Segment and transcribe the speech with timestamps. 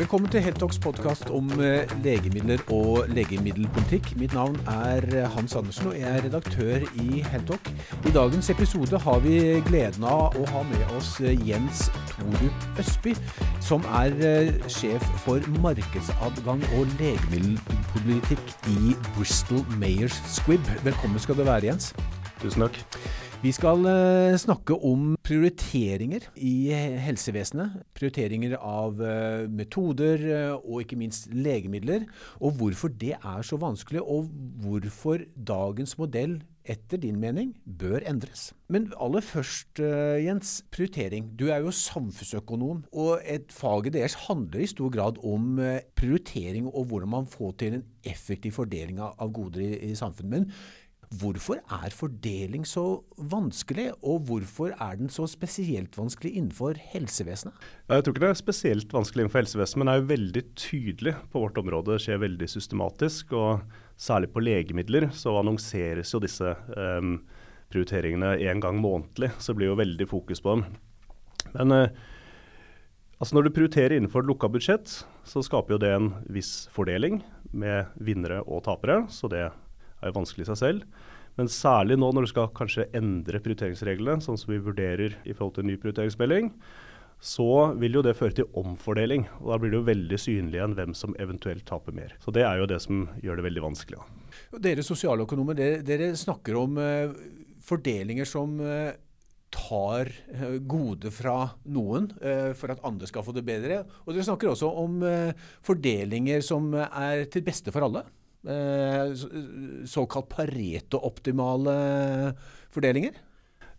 [0.00, 4.14] Velkommen til Heltox podkast om eh, legemidler og legemiddelpolitikk.
[4.16, 7.68] Mitt navn er eh, Hans Andersen, og jeg er redaktør i Heltalk.
[8.08, 9.34] I dagens episode har vi
[9.66, 13.12] gleden av å ha med oss eh, Jens Torup Østby,
[13.60, 14.16] som er
[14.72, 20.64] sjef for markedsadgang og legemiddelpolitikk i Bristol Mayers Squibb.
[20.88, 21.92] Velkommen skal du være, Jens.
[22.40, 22.78] Tusen takk.
[23.40, 27.82] Vi skal uh, snakke om prioriteringer i helsevesenet.
[27.96, 32.06] Prioriteringer av uh, metoder uh, og ikke minst legemidler.
[32.40, 34.28] Og hvorfor det er så vanskelig, og
[34.64, 36.38] hvorfor dagens modell
[36.70, 38.50] etter din mening bør endres.
[38.70, 39.80] Men aller først,
[40.22, 41.32] Jens, prioritering.
[41.40, 45.56] Du er jo samfunnsøkonom, og et faget deres handler i stor grad om
[45.98, 50.30] prioritering og hvordan man får til en effektiv fordeling av goder i samfunnet.
[50.30, 50.52] Men
[51.10, 57.56] Hvorfor er fordeling så vanskelig, og hvorfor er den så spesielt vanskelig innenfor helsevesenet?
[57.90, 61.14] Jeg tror ikke det er spesielt vanskelig innenfor helsevesenet, men det er jo veldig tydelig
[61.32, 61.96] på vårt område.
[61.96, 63.64] Det skjer veldig systematisk, og
[63.98, 67.16] særlig på legemidler så annonseres jo disse um,
[67.74, 69.32] prioriteringene en gang månedlig.
[69.42, 70.62] Så det blir jo veldig fokus på dem.
[71.56, 72.04] Men uh,
[73.18, 74.94] altså når du prioriterer innenfor et lukka budsjett,
[75.26, 77.18] så skaper jo det en viss fordeling
[77.50, 79.08] med vinnere og tapere.
[79.10, 79.48] så det
[80.00, 81.00] er jo vanskelig i seg selv.
[81.38, 85.56] Men særlig nå når du skal kanskje endre prioriteringsreglene, sånn som vi vurderer i forhold
[85.56, 86.50] til ny prioriteringsmelding,
[87.20, 89.26] så vil jo det føre til omfordeling.
[89.42, 92.16] og Da blir det jo veldig synlig igjen hvem som eventuelt taper mer.
[92.24, 94.00] Så Det er jo det som gjør det veldig vanskelig.
[94.00, 94.58] Da.
[94.58, 97.12] Dere sosialøkonomer dere, dere snakker om uh,
[97.60, 98.96] fordelinger som uh,
[99.52, 102.08] tar uh, gode fra noen
[102.56, 103.82] for at andre skal få det bedre.
[104.06, 105.04] Og dere snakker også om
[105.66, 108.06] fordelinger som er til beste for alle.
[108.40, 109.12] Eh,
[109.84, 111.74] såkalt Pareto-optimale
[112.72, 113.18] fordelinger?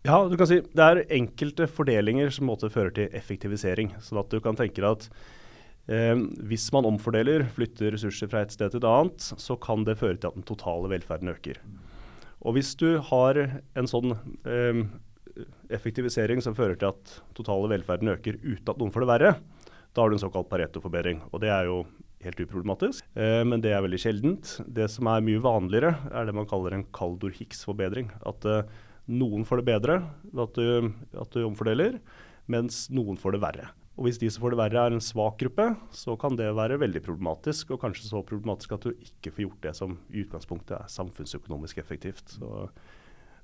[0.06, 3.92] Ja, du kan si det er enkelte fordelinger som måtte føre til effektivisering.
[4.02, 5.08] Sånn at du kan tenke deg at
[5.90, 9.98] eh, hvis man omfordeler, flytter ressurser fra et sted til et annet, så kan det
[10.02, 11.58] føre til at den totale velferden øker.
[12.42, 14.14] Og hvis du har en sånn
[14.46, 14.82] eh,
[15.74, 19.34] effektivisering som fører til at totale velferden øker uten at noen får det verre,
[19.92, 21.22] da har du en såkalt Pareto-forbedring.
[21.30, 21.82] Og det er jo
[22.24, 24.56] helt uproblematisk, eh, men det er veldig sjeldent.
[24.66, 28.10] Det som er mye vanligere, er det man kaller en Kaldor-Hicks-forbedring.
[28.28, 28.66] At eh,
[29.12, 30.00] noen får det bedre
[30.30, 30.92] ved at du,
[31.24, 32.00] at du omfordeler,
[32.50, 33.70] mens noen får det verre.
[33.98, 36.80] Og Hvis de som får det verre er en svak gruppe, så kan det være
[36.80, 37.74] veldig problematisk.
[37.74, 41.82] Og kanskje så problematisk at du ikke får gjort det som i utgangspunktet er samfunnsøkonomisk
[41.82, 42.38] effektivt.
[42.38, 42.70] Så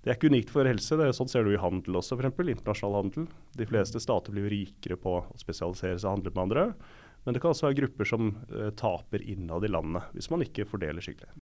[0.03, 0.97] det er ikke unikt for helse.
[0.97, 2.41] det er Sånn ser du i handel også, f.eks.
[2.41, 3.29] Internasjonal handel.
[3.59, 6.65] De fleste stater blir rikere på å spesialisere seg og handle med andre.
[7.25, 10.69] Men det kan også være grupper som uh, taper innad i landet, hvis man ikke
[10.69, 11.35] fordeler skikkelig.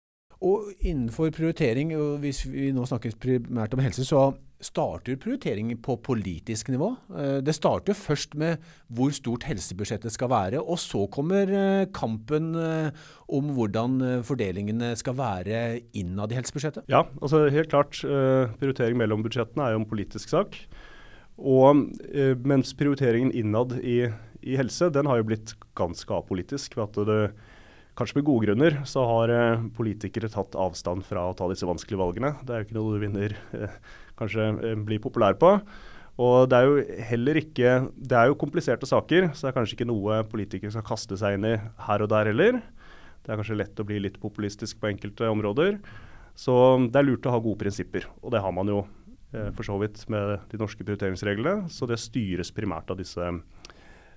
[0.44, 5.96] Og innenfor prioritering, og hvis vi nå snakker primært om helse, så starter prioritering på
[6.04, 6.90] politisk nivå.
[7.16, 8.60] Eh, det starter først med
[8.92, 15.62] hvor stort helsebudsjettet skal være, og så kommer eh, kampen om hvordan fordelingene skal være
[15.96, 16.84] innad i helsebudsjettet.
[16.92, 18.00] Ja, altså helt klart.
[18.60, 20.56] Prioritering mellom budsjettene er jo en politisk sak.
[21.36, 21.84] Og
[22.48, 24.06] mens prioriteringen innad i
[24.46, 26.76] i helse, den har jo blitt ganske apolitisk.
[26.78, 27.20] ved at det,
[27.96, 31.96] Kanskje med gode grunner så har eh, politikere tatt avstand fra å ta disse vanskelige
[31.96, 32.34] valgene.
[32.44, 33.76] Det er jo ikke noe du vinner eh,
[34.20, 35.54] kanskje eh, blir populær på.
[36.20, 39.78] Og det er jo heller ikke Det er jo kompliserte saker, så det er kanskje
[39.78, 41.56] ikke noe politikere skal kaste seg inn i
[41.88, 42.60] her og der heller.
[43.24, 45.80] Det er kanskje lett å bli litt populistisk på enkelte områder.
[46.36, 46.52] Så
[46.92, 48.82] det er lurt å ha gode prinsipper, og det har man jo
[49.32, 51.70] eh, for så vidt med de norske prioriteringsreglene.
[51.72, 53.32] Så det styres primært av disse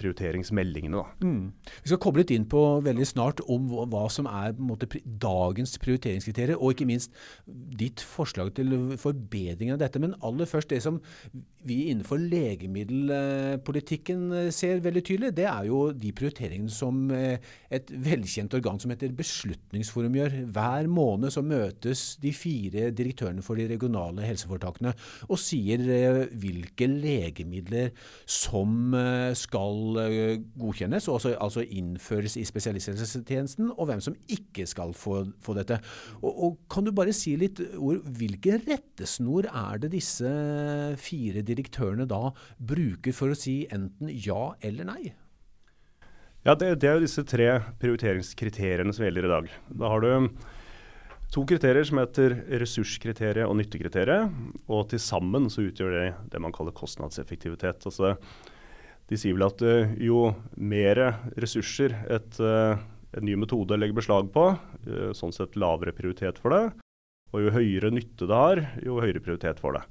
[0.00, 1.02] prioriteringsmeldingene.
[1.22, 1.52] Mm.
[1.82, 6.58] Vi skal koble litt inn på veldig snart om hva som er måte, dagens prioriteringskriterier,
[6.58, 7.14] og ikke minst
[7.78, 10.02] ditt forslag til forbedring av dette.
[10.02, 11.00] Men aller først det som
[11.64, 17.38] vi innenfor legemiddelpolitikken eh, ser veldig tydelig, det er jo de prioriteringene som eh,
[17.72, 20.32] et velkjent organ som heter Beslutningsforum gjør.
[20.54, 24.92] Hver måned så møtes de fire direktørene for de regionale helseforetakene
[25.28, 27.88] og sier eh, hvilke legemidler
[28.28, 28.94] som
[29.38, 35.56] skal Eh, godkjennes, og altså, innføres i spesialisthelsetjenesten, og hvem som ikke skal få, få
[35.58, 35.78] dette.
[36.22, 40.30] Og, og, Kan du bare si litt ord, hvilken rettesnor er det disse
[41.00, 45.14] fire direktørene da bruker for å si enten ja eller nei?
[46.44, 47.48] Ja, det, det er jo disse tre
[47.80, 49.54] prioriteringskriteriene som gjelder i dag.
[49.80, 50.10] Da har du
[51.34, 54.34] to kriterier som heter ressurskriteriet og nyttekriteriet.
[54.68, 57.86] Og til sammen så utgjør det det man kaller kostnadseffektivitet.
[57.88, 58.14] Altså
[59.10, 61.00] de sier vel at uh, jo mer
[61.40, 62.78] ressurser et, uh,
[63.14, 66.64] en ny metode legger beslag på, uh, sånn sett lavere prioritet for det.
[67.34, 69.84] Og jo høyere nytte det har, jo høyere prioritet for det.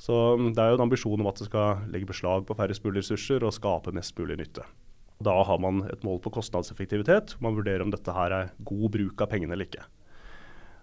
[0.00, 2.84] Så um, det er jo en ambisjon om at det skal legge beslag på færrest
[2.84, 4.66] mulig ressurser og skape mest mulig nytte.
[5.20, 7.36] Da har man et mål på kostnadseffektivitet.
[7.36, 9.84] hvor Man vurderer om dette her er god bruk av pengene eller ikke.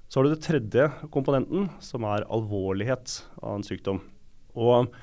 [0.08, 4.00] Så har du det tredje komponenten, som er alvorlighet av en sykdom.
[4.56, 4.94] Og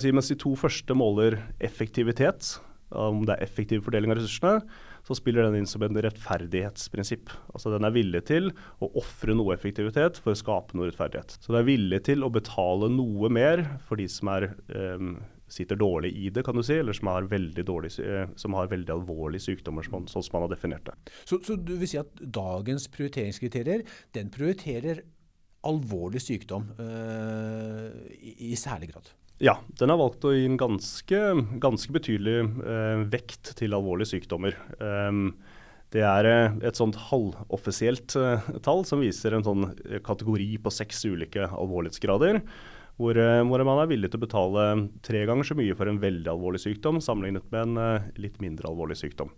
[0.00, 2.56] si, Mens de to første måler effektivitet,
[2.94, 4.60] om det er effektiv fordeling av ressursene,
[5.06, 7.30] så spiller den inn som en rettferdighetsprinsipp.
[7.52, 8.50] Altså Den er villig til
[8.82, 11.38] å ofre noe effektivitet for å skape noe rettferdighet.
[11.38, 15.16] Så den er villig til å betale noe mer for de som er um,
[15.48, 18.70] sitter dårlig i det, kan du si, eller som har veldig, dårlig, eh, som har
[18.70, 20.96] veldig alvorlige sykdommer, sånn som man har definert det.
[21.24, 23.84] Så, så, du vil si at dagens prioriteringskriterier
[24.16, 25.04] den prioriterer
[25.66, 29.10] alvorlig sykdom øh, i, i, særlig grad?
[29.42, 31.18] Ja, den har valgt å gi en ganske,
[31.60, 34.56] ganske betydelig eh, vekt til alvorlige sykdommer.
[34.80, 35.34] Um,
[35.92, 36.28] det er
[36.64, 39.68] et sånt halvoffisielt eh, tall som viser en sånn
[40.06, 42.40] kategori på seks ulike alvorlighetsgrader.
[42.96, 44.66] Hvor, eh, hvor, man er villig til å betale
[45.04, 48.96] tre ganger så mye for en veldig alvorlig sykdom sammenlignet med en litt mindre alvorlig
[49.02, 49.34] sykdom.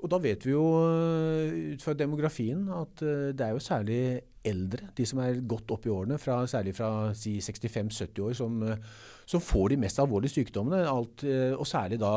[0.00, 3.04] Og da vet vi jo eh, ut fra demografien at
[3.36, 4.00] det er jo særlig
[4.46, 8.54] eldre, de som er godt opp i årene, fra, særlig fra si 65-70 år, som,
[9.28, 10.78] som, får de mest alvorlige sykdommene.
[10.88, 11.26] Alt,
[11.60, 12.12] og særlig da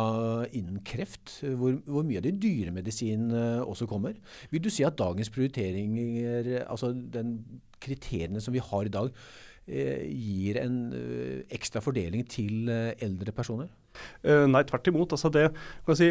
[0.55, 4.15] innen kreft, hvor, hvor mye av det dyremedisin også kommer.
[4.55, 7.41] Vil du si at dagens prioriteringer, altså den
[7.83, 9.11] kriteriene som vi har i dag,
[9.63, 13.69] Eh, gir en eh, ekstra fordeling til eh, eldre personer?
[14.25, 15.13] nei, tvert imot.
[15.13, 15.51] Altså det,
[15.85, 16.07] kan si,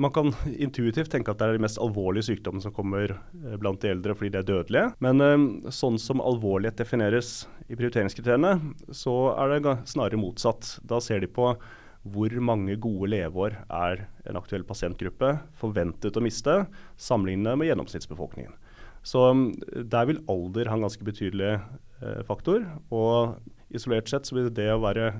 [0.00, 3.14] man kan intuitivt tenke at det er de mest alvorlige sykdommene som kommer
[3.60, 4.86] blant de eldre fordi de er dødelige.
[5.04, 8.54] Men sånn som alvorlighet defineres i prioriteringskriteriene,
[8.96, 10.78] så er det snarere motsatt.
[10.82, 11.52] Da ser de på
[12.00, 16.62] hvor mange gode leveår er en aktuell pasientgruppe forventet å miste,
[16.96, 18.56] sammenlignet med gjennomsnittsbefolkningen.
[19.04, 19.28] Så
[19.68, 21.58] der vil alder ha en ganske betydelig
[22.00, 22.64] Eh, faktor.
[22.96, 23.36] Og
[23.76, 25.12] isolert sett så vil det å være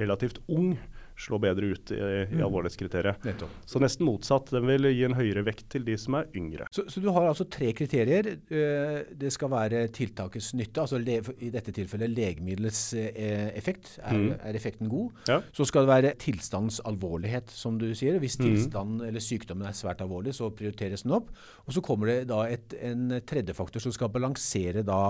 [0.00, 0.74] relativt ung
[1.22, 2.42] slå bedre ut i, i mm.
[2.46, 3.44] alvorlighetskriteriet.
[3.68, 4.52] Så nesten motsatt.
[4.52, 6.66] Den vil gi en høyere vekt til de som er yngre.
[6.74, 8.32] Så, så du har altså tre kriterier.
[8.32, 13.96] Eh, det skal være tiltakets nytte, altså i dette tilfellet legemiddelets eh, effekt.
[14.02, 14.28] Er, mm.
[14.50, 15.24] er effekten god?
[15.30, 15.40] Ja.
[15.54, 18.20] Så skal det være tilstandens alvorlighet, som du sier.
[18.22, 19.00] Hvis mm.
[19.08, 21.32] eller sykdommen er svært alvorlig, så prioriteres den opp.
[21.66, 25.02] Og så kommer det da et, en tredje faktor som skal balansere da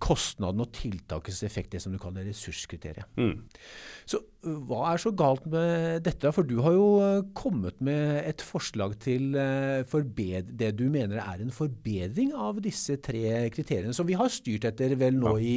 [0.00, 3.06] kostnaden og tiltakets effekt, det som du kaller ressurskriteriet.
[3.16, 3.46] Mm.
[4.08, 4.20] Så
[4.68, 6.32] hva er så galt med dette?
[6.36, 6.88] For du har jo
[7.36, 13.96] kommet med et forslag til det du mener er en forbedring av disse tre kriteriene,
[13.96, 15.56] som vi har styrt etter vel nå i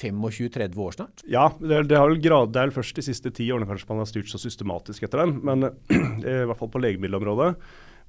[0.00, 1.24] 25-30 år snart?
[1.30, 4.10] Ja, det, det, har grad, det er først de siste ti årene kanskje man har
[4.10, 5.38] styrt så systematisk etter den.
[5.46, 5.70] Men
[6.24, 7.54] i hvert fall på legemiddelområdet.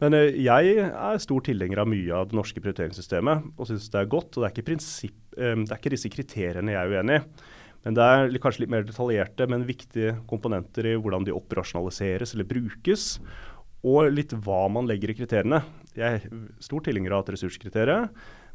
[0.01, 4.01] Men eh, jeg er stor tilhenger av mye av det norske prioriteringssystemet og syns det
[4.01, 4.35] er godt.
[4.35, 7.25] og det er, ikke prinsipp, eh, det er ikke disse kriteriene jeg er uenig i.
[7.81, 12.45] Men det er kanskje litt mer detaljerte, men viktige komponenter i hvordan de operasjonaliseres eller
[12.45, 13.15] brukes.
[13.81, 15.63] Og litt hva man legger i kriteriene.
[15.97, 18.11] Jeg er stor tilhenger av et ressurskriterium,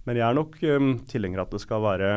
[0.07, 2.11] men jeg er nok um, tilhenger av at det skal være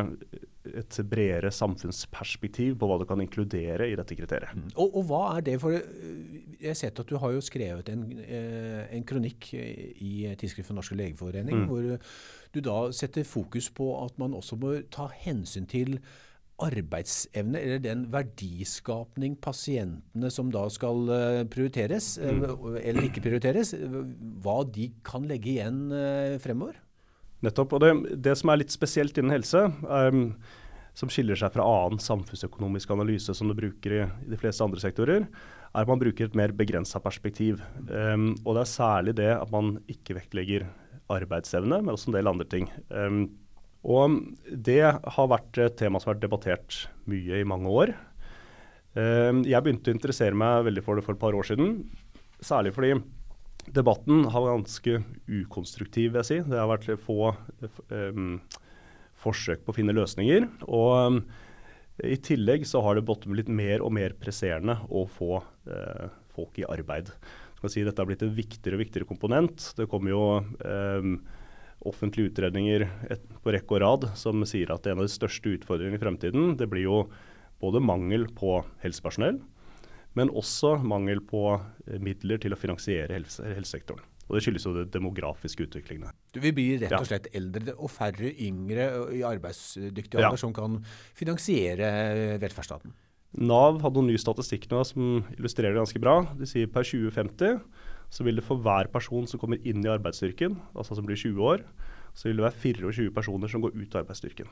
[0.78, 4.56] et bredere samfunnsperspektiv på hva du kan inkludere i dette kriteriet.
[4.56, 4.70] Mm.
[4.76, 7.90] Og, og, hva er det for øh, Jeg har sett at du har jo skrevet
[7.90, 11.68] en, øh, en kronikk i Tidsskrift for Norske legeforening, mm.
[11.70, 12.00] hvor
[12.54, 16.00] du da setter fokus på at man også må ta hensyn til
[16.60, 22.76] arbeidsevne, eller den verdiskapning pasientene som da skal øh, prioriteres, mm.
[22.84, 23.72] eller ikke prioriteres,
[24.44, 25.88] hva de kan legge igjen
[26.44, 26.82] fremover?
[27.46, 27.76] Nettopp.
[27.78, 27.92] Og det,
[28.26, 30.24] det, som er litt spesielt innen helse, um,
[30.98, 34.82] som skiller seg fra annen samfunnsøkonomisk analyse som du bruker i, i, de fleste andre
[34.82, 35.28] sektorer,
[35.70, 37.62] er at man bruker et mer begrensa perspektiv.
[37.88, 40.68] Um, og det er særlig det at man ikke vektlegger
[41.10, 42.68] arbeidsevne, men også en del andre ting.
[42.90, 43.24] Um,
[43.88, 44.18] og
[44.50, 47.94] det har vært et tema som har vært debattert mye i mange år.
[49.00, 51.86] jeg begynte å interessere meg veldig for det for et par år siden,
[52.44, 52.98] særlig fordi
[53.76, 54.96] Debatten har vært ganske
[55.28, 56.38] ukonstruktiv, vil jeg si.
[56.48, 57.34] Det har vært få
[57.92, 58.40] um,
[59.20, 60.48] forsøk på å finne løsninger.
[60.68, 61.20] Og um,
[62.06, 66.68] i tillegg så har det blitt mer og mer presserende å få uh, folk i
[66.70, 67.12] arbeid.
[67.60, 69.74] Si, dette har blitt en viktigere og viktigere komponent.
[69.76, 71.18] Det kommer jo um,
[71.88, 76.00] offentlige utredninger et, på rekke og rad som sier at en av de største utfordringene
[76.00, 77.00] i fremtiden det blir jo
[77.60, 79.40] både mangel på helsepersonell,
[80.16, 84.04] men også mangel på eh, midler til å finansiere helse, helsesektoren.
[84.30, 86.14] Og Det skyldes jo det demografiske utviklingen.
[86.32, 90.42] Du vil bli rett og slett eldre og færre yngre i arbeidsdyktig alder ja.
[90.42, 90.78] som kan
[91.18, 92.94] finansiere velferdsstaten?
[93.42, 96.16] Nav hadde noen ny statistikk nå som illustrerer det ganske bra.
[96.38, 97.60] De sier per 2050
[98.10, 101.46] så vil det for hver person som kommer inn i arbeidsstyrken, altså som blir 20
[101.46, 101.66] år,
[102.18, 104.50] så vil det være 24 personer som går ut av arbeidsstyrken.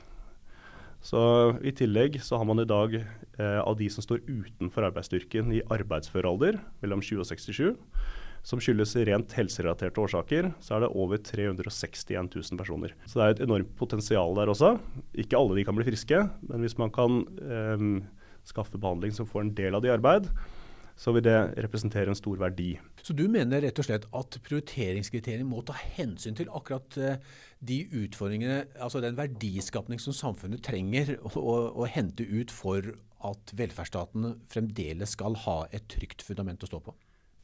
[1.02, 1.20] Så
[1.62, 5.62] I tillegg så har man i dag eh, av de som står utenfor arbeidsstyrken i
[5.70, 7.76] arbeidsfør alder, mellom 20 og 67,
[8.48, 12.94] som skyldes rent helserelaterte årsaker, så er det over 361 000 personer.
[13.04, 14.76] Så det er et enormt potensial der også.
[15.20, 17.84] Ikke alle de kan bli friske, men hvis man kan eh,
[18.48, 20.30] skaffe behandling som får en del av de i arbeid,
[20.98, 22.72] så vil det representere en stor verdi.
[23.06, 27.20] Så du mener rett og slett at prioriteringskriteriene må ta hensyn til akkurat eh,
[27.60, 32.96] de utfordringene, altså den verdiskapning som samfunnet trenger å, å hente ut for
[33.28, 36.96] at velferdsstaten fremdeles skal ha et trygt fundament å stå på?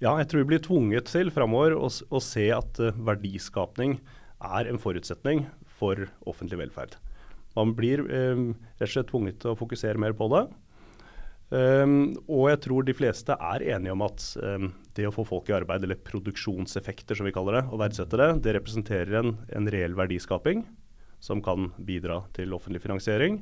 [0.04, 3.96] Ja, jeg tror vi blir tvunget til framover å, å, se at uh, verdiskapning
[4.44, 5.46] er en forutsetning
[5.78, 6.98] for offentlig velferd.
[7.56, 10.42] Man blir um, rett og slett tvunget til å fokusere mer på det.
[11.54, 15.48] Um, og jeg tror de fleste er enige om at um, det å få folk
[15.48, 19.72] i arbeid, eller produksjonseffekter som vi kaller det, og verdsette det, det representerer en, en
[19.72, 20.66] reell verdiskaping
[21.24, 23.40] som kan bidra til offentlig finansiering.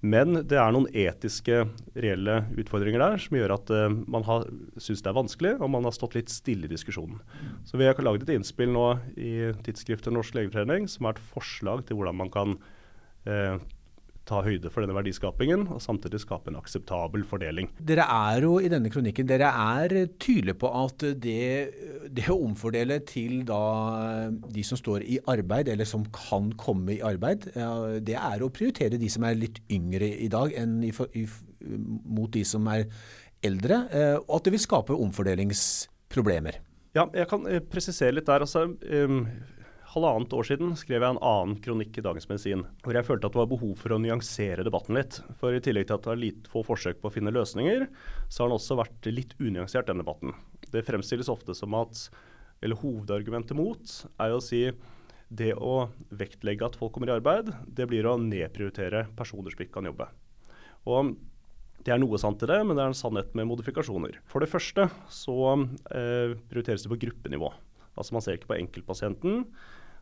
[0.00, 4.24] Men det er noen etiske, reelle utfordringer der som gjør at uh, man
[4.80, 7.18] syns det er vanskelig, og man har stått litt stille i diskusjonen.
[7.68, 8.86] Så vi har laget et innspill nå
[9.20, 12.56] i tidsskriftet Norsk legeforening som er et forslag til hvordan man kan
[13.28, 13.60] uh,
[14.28, 17.70] ta høyde for denne verdiskapingen, og samtidig skape en akseptabel fordeling.
[17.82, 21.46] Dere er jo i denne kronikken dere er tydelige på at det,
[22.12, 23.62] det å omfordele til da
[24.30, 27.50] de som står i arbeid, eller som kan komme i arbeid,
[28.06, 31.26] det er å prioritere de som er litt yngre i dag i, i,
[32.04, 32.86] mot de som er
[33.46, 36.60] eldre, eh, og at det vil skape omfordelingsproblemer.
[36.96, 38.44] Ja, jeg kan eh, presisere litt der.
[38.46, 38.68] altså...
[38.90, 39.24] Um,
[39.90, 43.34] halvannet år siden skrev jeg en annen kronikk i Dagens Medisin, hvor jeg følte at
[43.34, 45.18] det var behov for å nyansere debatten litt.
[45.40, 47.88] For i tillegg til at det var litt få forsøk på å finne løsninger,
[48.28, 50.36] så har den også vært litt unyansert, den debatten.
[50.70, 52.04] Det fremstilles ofte som at
[52.60, 54.66] eller hovedargumentet mot er å si
[55.30, 59.78] det å vektlegge at folk kommer i arbeid, det blir å nedprioritere personer som ikke
[59.78, 60.06] kan jobbe.
[60.90, 61.14] Og
[61.86, 64.20] det er noe sant i det, men det er en sannhet med modifikasjoner.
[64.28, 67.50] For det første så eh, prioriteres det på gruppenivå.
[67.96, 69.46] Altså Man ser ikke på enkeltpasienten,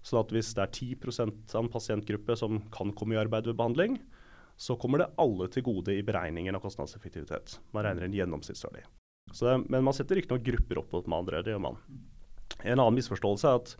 [0.08, 3.58] så at hvis det er 10 av en pasientgruppe som kan komme i arbeid ved
[3.58, 3.98] behandling,
[4.58, 7.58] så kommer det alle til gode i beregningen av kostnadseffektivitet.
[7.76, 8.82] Man regner en gjennomsnittsverdi.
[9.36, 11.42] Så, men man setter ikke noen grupper opp mot andre.
[11.44, 11.76] det gjør man.
[12.64, 13.74] En annen misforståelse er at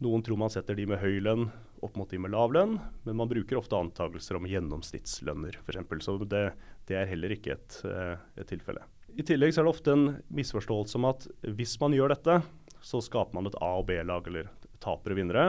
[0.00, 1.50] noen tror man setter de med høy lønn
[1.84, 6.04] opp mot de med lav lønn, men man bruker ofte antakelser om gjennomsnittslønner f.eks.
[6.04, 6.42] Så det,
[6.88, 8.82] det, er heller ikke et, et tilfelle.
[9.14, 12.40] I tillegg er det ofte en misforståelse om at hvis man gjør dette,
[12.80, 14.48] så skaper man et A- og B-lag, eller
[14.82, 15.46] tapere og vinnere.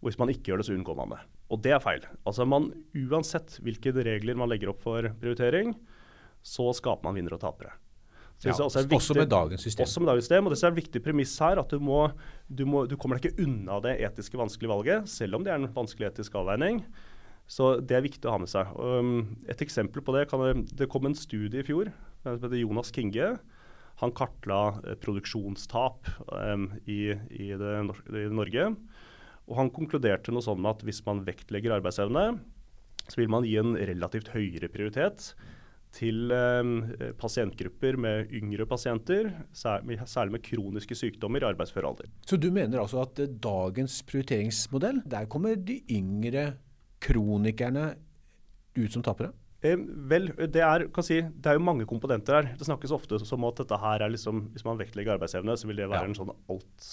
[0.00, 1.20] Og hvis man ikke gjør det, så unngår man det.
[1.52, 2.04] Og det er feil.
[2.24, 5.74] Altså man, Uansett hvilke regler man legger opp for prioritering,
[6.42, 7.76] så skaper man vinnere og tapere.
[8.42, 9.84] Ja, også, viktig, også, med dagens system.
[9.84, 12.00] Også med dagens system, og Det er et viktig premiss her at du, må,
[12.48, 15.60] du, må, du kommer deg ikke unna det etiske vanskelige valget, selv om det er
[15.60, 16.82] en vanskelig etisk avveining.
[17.46, 18.72] Så Det er viktig å ha med seg.
[18.74, 21.92] Um, et eksempel på Det kan, det kom en studie i fjor
[22.22, 23.36] som heter Jonas Kinge,
[24.00, 27.72] han kartla eh, produksjonstap um, i, i, det,
[28.10, 28.68] i, Norge.
[29.50, 32.28] Og han konkluderte noe sånn med at hvis man vektlegger arbeidsevne,
[33.08, 35.32] så vil man gi en relativt høyere prioritet
[35.92, 36.86] til um,
[37.20, 39.98] pasientgrupper med yngre pasienter, særlig,
[40.32, 42.08] med kroniske sykdommer i arbeidsfør alder.
[42.24, 46.46] Så du mener altså at dagens prioriteringsmodell, der kommer de yngre
[47.02, 47.90] kronikerne
[48.78, 49.34] ut som tapere?
[49.62, 49.78] Eh,
[50.10, 52.50] vel, det er, si, det er, jo mange komponenter her.
[52.58, 55.78] Det snakkes ofte som at dette her er liksom, hvis man vektlegger arbeidsevne, så vil
[55.78, 56.10] det være ja.
[56.10, 56.88] en sånn alt,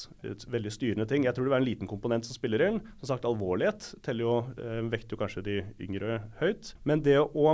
[0.53, 1.25] veldig styrende ting.
[1.25, 2.79] Jeg tror det vil være en liten komponent som spiller inn.
[3.01, 6.75] Som sagt, alvorlighet jo, eh, vekter jo kanskje de yngre høyt.
[6.85, 7.47] Men det å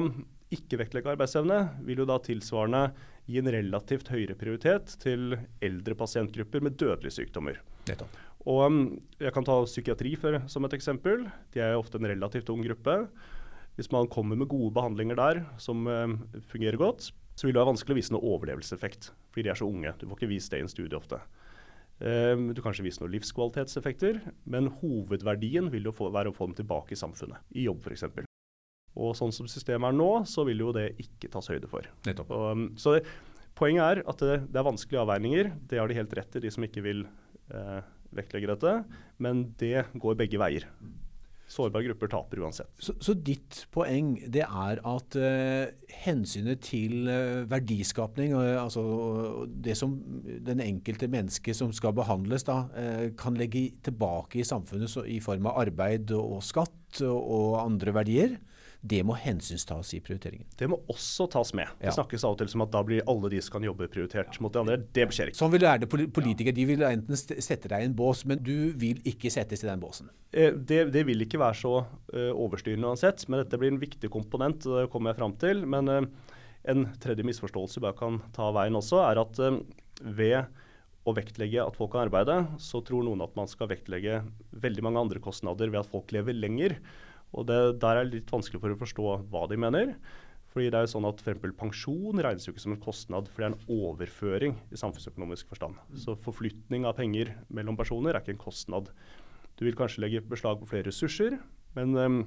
[0.53, 2.83] ikke vektlegge arbeidsevne vil jo da tilsvarende
[3.25, 7.57] gi en relativt høyere prioritet til eldre pasientgrupper med dødelige sykdommer.
[7.89, 8.19] Nettopp.
[8.45, 8.83] Og um,
[9.17, 11.25] Jeg kan ta psykiatri for, som et eksempel.
[11.55, 12.99] De er ofte en relativt ung gruppe.
[13.75, 16.15] Hvis man kommer med gode behandlinger der som uh,
[16.51, 19.67] fungerer godt, så vil det være vanskelig å vise noe overlevelseseffekt, fordi de er så
[19.67, 19.91] unge.
[19.99, 21.19] Du får ikke vist det i en studie ofte.
[21.99, 26.49] Um, du kan kanskje vise noen livskvalitetseffekter, men hovedverdien vil jo få, være å få
[26.49, 28.07] dem tilbake i samfunnet, i jobb f.eks.
[28.95, 31.87] Og sånn som systemet er nå, så vil jo det ikke tas høyde for.
[32.07, 32.31] Nettopp.
[32.35, 33.03] Og, um, så det,
[33.59, 35.51] poenget er at det, det, er vanskelige avveininger.
[35.67, 37.03] Det har de helt rett i, de som ikke vil
[37.51, 37.81] eh,
[38.15, 38.73] vektlegge dette.
[39.23, 40.67] Men det går begge veier.
[41.45, 42.71] Sårbare grupper taper uansett.
[42.81, 45.67] Så, så ditt poeng det er at uh,
[46.05, 48.81] hensynet til uh, verdiskapning, uh, altså
[49.45, 49.93] det som
[50.47, 52.63] den enkelte menneske som skal behandles, da,
[53.19, 57.93] kan legge tilbake i samfunnet så, i form av arbeid og skatt og, og andre
[57.95, 58.35] verdier,
[58.85, 60.45] det må hensynstas i prioriteringen.
[60.59, 61.67] Det må også tas med.
[61.79, 61.91] Det Ja.
[61.95, 64.53] snakkes av og til som at da blir alle de som kan jobbe, prioritert mot
[64.53, 64.77] de andre.
[64.77, 65.39] Det skjer ikke.
[65.41, 66.53] Sånn vil det være det politikere.
[66.53, 69.79] De vil enten sette deg i en bås, men du vil ikke settes i den
[69.81, 70.09] båsen.
[70.33, 74.09] Eh, Det, det vil ikke være så eh, overstyrende uansett, men dette blir en viktig
[74.09, 74.59] komponent.
[74.61, 75.65] Det kommer jeg fram til.
[75.65, 76.01] Men eh,
[76.65, 79.63] en tredje misforståelse vi kan ta veien også, er at
[80.01, 80.45] ved
[81.05, 84.23] å vektlegge at folk kan arbeide, så tror noen at man skal vektlegge
[84.53, 86.77] veldig mange andre kostnader ved at folk lever lenger.
[87.33, 89.95] Og det, Der er det litt vanskelig for å forstå hva de mener.
[90.55, 93.41] Fordi det er jo sånn at for Pensjon regnes jo ikke som en kostnad, for
[93.43, 95.75] det er en overføring i samfunnsøkonomisk forstand.
[95.99, 98.87] Så forflytning av penger mellom personer er ikke en kostnad.
[99.59, 101.35] Du vil kanskje legge beslag på flere ressurser,
[101.75, 102.21] men um,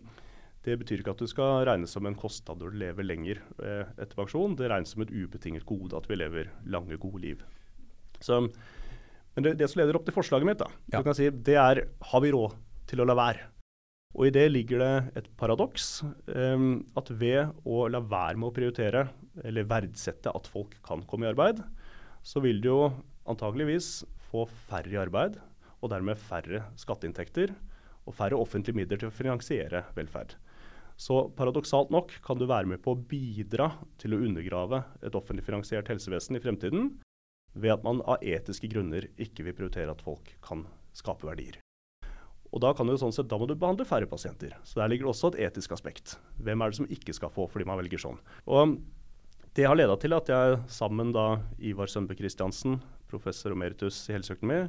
[0.67, 3.89] det betyr ikke at du skal regnes som en kostnad når du lever lenger eh,
[3.97, 4.57] etter pensjon.
[4.59, 7.45] Det regnes som et ubetinget gode at vi lever lange, gode liv.
[8.21, 10.99] Så, men det, det som leder opp til forslaget mitt, da, Ja.
[11.01, 12.59] du kan si, det er har vi råd
[12.91, 13.49] til å la være?
[14.17, 16.03] Og I det ligger det et paradoks.
[16.33, 19.09] um, at ved å la være med å prioritere,
[19.45, 21.61] eller verdsette at folk kan komme i arbeid,
[22.25, 22.81] så vil du jo
[23.29, 25.39] antageligvis få færre i arbeid,
[25.79, 27.53] og dermed færre skatteinntekter
[28.09, 30.35] og færre offentlige midler til å finansiere velferd.
[30.99, 33.71] Så paradoksalt nok kan du være med på å bidra
[34.03, 36.91] til å undergrave et offentlig finansiert helsevesen i fremtiden,
[37.55, 41.61] ved at man av etiske grunner ikke vil prioritere at folk kan skape verdier.
[42.49, 44.55] Og da, kan du sånn sett, da må du behandle færre pasienter.
[44.65, 46.17] Så der ligger det også et etisk aspekt.
[46.41, 48.21] Hvem er det som ikke skal få fordi man velger sånn?
[48.49, 48.79] Og
[49.59, 52.79] det har leda til at jeg sammen da Ivar Sønbe Christiansen,
[53.11, 54.69] professor emeritus i helseøkonomi,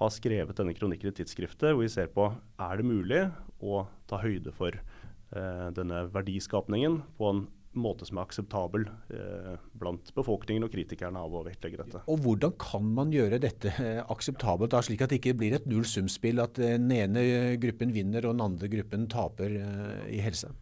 [0.00, 2.26] har skrevet denne kronikken i tidsskriftet hvor vi ser på
[2.58, 3.20] er det mulig
[3.62, 7.44] å ta høyde for eh, denne verdiskapningen på en
[7.80, 12.02] måte som er akseptabel eh, blant befolkningen og kritikerne av å vektlegge dette.
[12.10, 15.68] Og hvordan kan man gjøre dette eh, akseptabelt, da, slik at det ikke blir et
[15.70, 17.24] nullsumspill, at eh, den ene
[17.62, 20.52] gruppen vinner og den andre gruppen taper eh, i helse?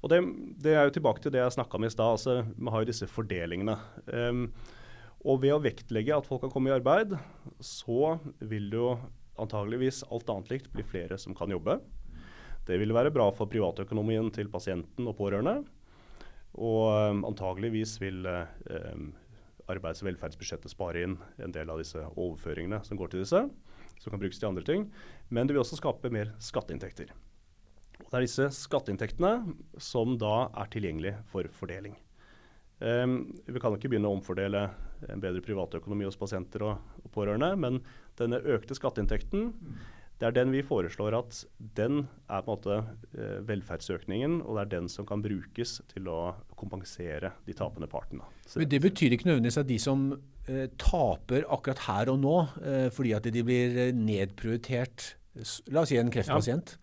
[0.00, 0.20] Og det,
[0.64, 2.16] det er jo tilbake til det jeg snakka om i stad.
[2.16, 3.76] Altså, vi har jo disse fordelingene.
[4.08, 4.46] Um,
[5.28, 7.12] og ved å vektlegge at folk kan komme i arbeid,
[7.60, 8.94] så vil det jo
[9.40, 11.76] antageligvis alt annet likt bli flere som kan jobbe.
[12.68, 15.60] Det vil være bra for privatøkonomien til pasienten og pårørende.
[16.58, 19.10] Og um, antageligvis vil um,
[19.70, 23.44] arbeids- og velferdsbudsjettet spare inn en del av disse overføringene som går til disse,
[24.00, 24.88] som kan brukes til andre ting.
[25.30, 27.12] Men det vil også skape mer skatteinntekter.
[28.00, 31.94] Og det er disse skatteinntektene som da er tilgjengelig for fordeling.
[32.80, 34.64] Um, vi kan ikke begynne å omfordele
[35.12, 37.80] en bedre privatøkonomi hos pasienter og, og pårørende, men
[38.18, 39.50] denne økte skatteinntekten,
[40.20, 41.38] det er den vi foreslår at
[41.78, 42.74] den er på en måte
[43.16, 48.28] eh, velferdsøkningen, og det er den som kan brukes til å kompensere de tapende partene.
[48.52, 50.10] Men Det betyr ikke nødvendigvis at de som
[50.44, 55.14] eh, taper akkurat her og nå, eh, fordi at de blir nedprioritert,
[55.72, 56.76] la oss si en kreftpasient,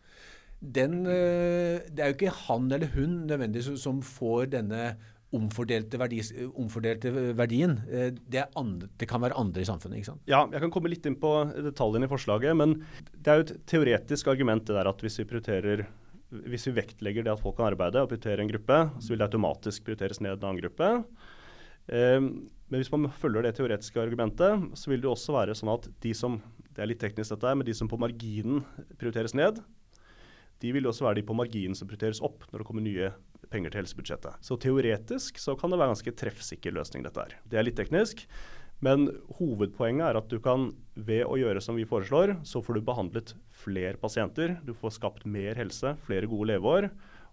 [0.58, 4.96] den, eh, det er jo ikke han eller hun nødvendigvis som får denne
[5.36, 7.78] omfordelte, verdis, omfordelte verdien.
[7.92, 9.98] Eh, Det, andre, det kan være andre i samfunnet.
[10.00, 10.22] ikke sant?
[10.28, 11.32] Ja, jeg kan komme litt inn på
[11.64, 12.78] detaljene i forslaget, men
[13.14, 15.88] det er jo et teoretisk argument det der at hvis vi prioriterer
[16.28, 19.28] hvis vi vektlegger det at folk kan arbeide og prioriterer en gruppe, så vil det
[19.30, 20.90] automatisk prioriteres ned en annen gruppe.
[21.88, 25.88] Eh, men hvis man følger det teoretiske argumentet, så vil det også være sånn at
[26.04, 26.42] de som
[26.76, 28.60] det er litt teknisk dette men de som på marginen
[29.00, 29.64] prioriteres ned,
[30.64, 33.12] de vil også være de på marginen som prioriteres opp når det kommer nye
[33.52, 34.40] penger til helsebudsjettet.
[34.44, 37.36] Så teoretisk så kan det være en ganske treffsikker løsning, dette her.
[37.48, 38.26] Det er litt teknisk.
[38.84, 39.08] Men
[39.40, 43.34] hovedpoenget er at du kan, ved å gjøre som vi foreslår, så får du behandlet
[43.64, 44.60] flere pasienter.
[44.66, 46.92] Du får skapt mer helse, flere gode leveår.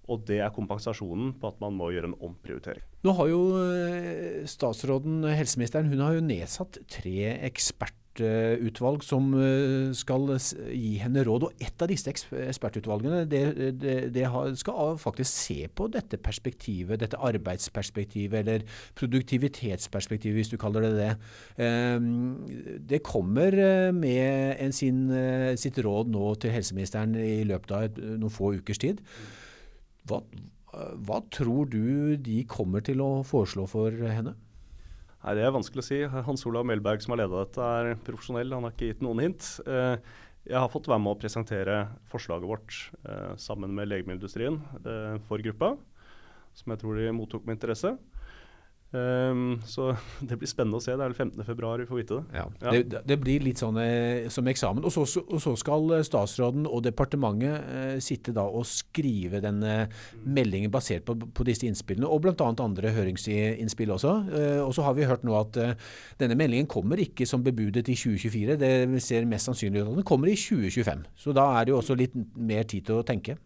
[0.09, 2.85] Og det er kompensasjonen på at man må gjøre en omprioritering.
[3.05, 7.31] Nå har jo eh, statsråden, helseministeren, hun har jo nedsatt tre
[8.15, 10.29] ekspertutvalg som eh, skal
[10.71, 11.49] gi henne råd.
[11.49, 13.43] Og ett av disse ekspertutvalgene det,
[13.81, 14.27] det, det
[14.61, 21.13] skal faktisk se på dette perspektivet, dette arbeidsperspektivet, eller produktivitetsperspektivet, hvis du kaller det det.
[21.59, 22.01] Eh,
[22.85, 28.33] Det kommer eh, med sin, eh, sitt råd nå til helseministeren i løpet av noen
[28.33, 29.01] få ukers tid.
[30.09, 30.21] Hva,
[31.07, 34.35] hva tror du de kommer til å foreslå for henne?
[35.25, 35.99] Nei, Det er vanskelig å si.
[36.27, 38.53] Hans Olav Melberg som har leda dette, er profesjonell.
[38.53, 39.47] Han har ikke gitt noen hint.
[39.65, 39.97] Eh,
[40.45, 41.77] Jeg har fått være med å presentere
[42.13, 42.75] forslaget vårt
[43.09, 45.71] eh, sammen med legemiddelindustrien eh, for gruppa,
[46.53, 47.95] som jeg tror de mottok med interesse.
[48.95, 49.89] Um, så
[50.29, 50.95] det blir spennende å se.
[50.95, 52.39] Det er vel 15.2 vi får vite det.
[52.39, 52.45] Ja.
[52.63, 52.75] Ja.
[52.79, 54.85] Det, det blir litt sånn eh, som eksamen.
[54.87, 59.89] Og så, og så skal eh, statsråden og departementet eh, sitte da og skrive denne
[60.23, 62.51] meldingen basert på, på disse innspillene, og bl.a.
[62.65, 64.15] andre høringsinnspill også.
[64.31, 65.75] Eh, og så har vi hørt nå at eh,
[66.21, 68.61] denne meldingen kommer ikke som bebudet i 2024.
[68.61, 71.09] Det ser mest sannsynlig ut at den kommer i 2025.
[71.19, 73.39] Så da er det jo også litt mer tid til å tenke.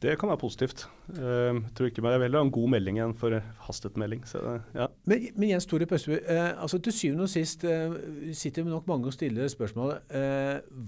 [0.00, 0.86] Det kan være positivt.
[1.12, 3.36] Uh, tror ikke Jeg vil ha en god melding enn for
[3.66, 4.22] hastet melding.
[4.28, 4.40] Så,
[4.74, 4.86] ja.
[5.04, 7.92] men, men, Jens Tore Pøsteby, uh, altså til syvende og sist uh,
[8.32, 10.00] sitter nok mange og stiller spørsmålet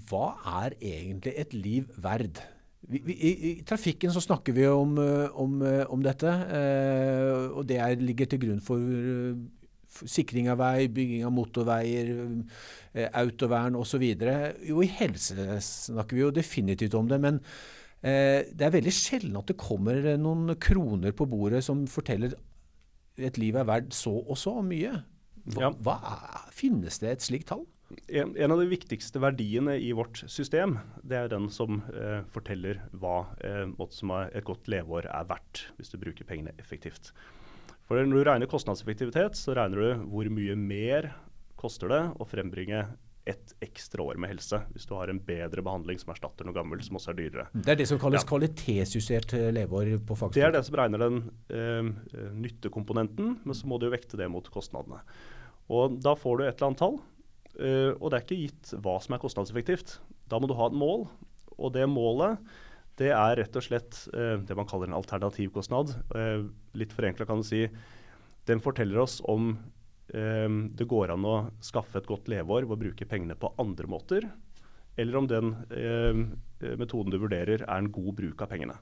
[0.09, 0.25] hva
[0.63, 2.41] er egentlig et liv verd?
[2.89, 4.97] Vi, vi, i, I trafikken så snakker vi om,
[5.39, 6.31] om, om dette,
[7.53, 8.81] og det er, ligger til grunn for
[10.09, 12.11] sikring av vei, bygging av motorveier,
[13.21, 14.03] autovern osv.
[14.67, 17.21] Jo, i helse snakker vi jo definitivt om det.
[17.23, 22.33] men Eh, det er veldig sjelden at det kommer noen kroner på bordet som forteller
[23.21, 24.95] et liv er verdt så og så mye.
[25.53, 27.65] Hva, hva er, finnes det et slikt tall?
[28.07, 32.79] En, en, av de viktigste verdiene i vårt system, det er den som eh, forteller
[32.97, 37.11] hva eh, som et godt leveår er verdt, hvis du bruker pengene effektivt.
[37.83, 41.11] For Når du regner kostnadseffektivitet, så regner du hvor mye mer
[41.59, 42.85] koster det å frembringe
[43.25, 46.83] ett ekstra år med helse, hvis du har en bedre behandling som erstatter noe gammelt
[46.83, 47.45] som også er dyrere.
[47.55, 48.29] Det er det som kalles ja.
[48.29, 50.35] kvalitetsjustert eh, leveår på fagspråk?
[50.35, 51.21] Det er det som regner den
[51.53, 54.99] eh, nyttekomponenten, men så må du jo vekte det mot kostnadene.
[55.71, 56.99] Og Da får du et eller annet tall,
[57.55, 59.97] eh, og det er ikke gitt hva som er kostnadseffektivt.
[60.27, 61.07] Da må du ha et mål,
[61.55, 62.41] og det målet
[63.01, 65.95] det er rett og slett eh, det man kaller en alternativkostnad.
[66.13, 66.43] Eh,
[66.77, 67.65] litt forenkla kan du si.
[68.45, 69.55] Den forteller oss om
[70.07, 74.27] det går an å skaffe et godt leveår ved å bruke pengene på andre måter,
[74.99, 76.25] eller om den ehm,
[76.77, 78.75] metoden du vurderer er en god bruk av pengene.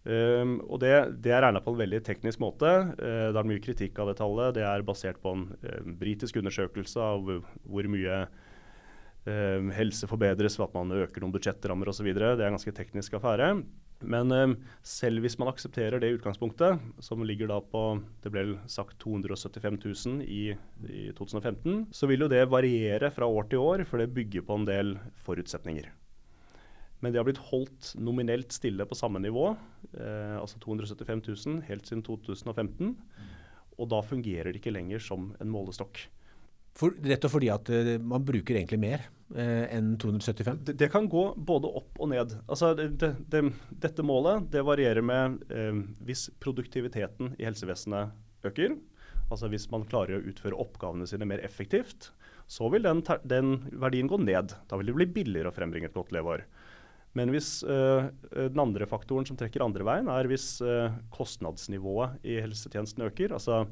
[0.00, 2.68] Um, og Det, det er regna på en veldig teknisk måte.
[2.96, 4.54] Uh, det er mye kritikk av det tallet.
[4.56, 10.70] Det er basert på en uh, britisk undersøkelse av hvor mye uh, helse forbedres ved
[10.70, 12.08] at man øker noen budsjettrammer osv.
[12.16, 13.52] Det er en ganske teknisk affære.
[14.00, 14.54] Men um,
[14.86, 17.82] selv hvis man aksepterer det utgangspunktet, som ligger da på
[18.24, 20.54] det ble sagt 275 000 i,
[20.88, 24.56] i 2015, så vil jo det variere fra år til år, for det bygger på
[24.56, 25.90] en del forutsetninger.
[27.00, 29.50] Men det har blitt holdt nominelt stille på samme nivå,
[29.92, 32.96] eh, altså 275 000, helt siden 2015.
[33.80, 36.02] Og da fungerer det ikke lenger som en målestokk.
[36.76, 39.08] For, rett og fordi at uh, man bruker egentlig mer
[39.38, 40.58] enn 275?
[40.66, 42.34] Det, det, kan gå både opp og ned.
[42.50, 43.42] Altså, det, det,
[43.82, 48.74] dette målet det varierer med eh, hvis produktiviteten i helsevesenet øker.
[49.30, 52.10] Altså Hvis man klarer å utføre oppgavene sine mer effektivt,
[52.50, 54.56] så vil den, den verdien gå ned.
[54.66, 56.42] Da vil det bli billigere å frembringe et godt leveår.
[57.14, 60.60] Men hvis den andre faktoren som trekker andre veien, er hvis
[61.14, 63.64] kostnadsnivået i helsetjenesten øker, altså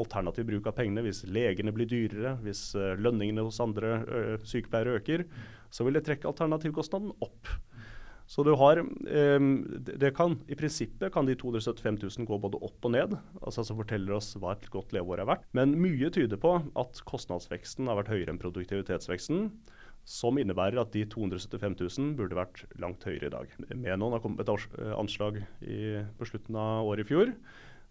[0.00, 1.04] alternativ bruk av pengene.
[1.06, 5.26] Hvis legene blir dyrere, hvis uh, lønningene hos andre uh, sykepleiere øker,
[5.74, 7.50] så vil det trekke alternativkostnaden opp.
[8.26, 9.48] Så du har um,
[9.84, 13.76] det kan, I prinsippet kan de 275 000 gå både opp og ned, altså som
[13.76, 15.48] forteller oss hva et godt leveår er verdt.
[15.56, 19.50] Men mye tyder på at kostnadsveksten har vært høyere enn produktivitetsveksten.
[20.08, 23.52] Som innebærer at de 275 000 burde vært langt høyere i dag.
[23.72, 25.78] Menon har kommet med et anslag i,
[26.18, 27.32] på slutten av året i fjor